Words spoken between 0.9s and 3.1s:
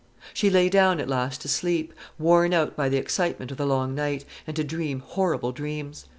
at last to sleep, worn out by the